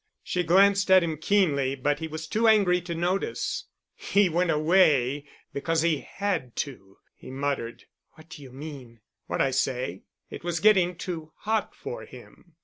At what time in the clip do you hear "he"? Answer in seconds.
1.99-2.07, 3.93-4.29, 5.83-5.99, 7.15-7.29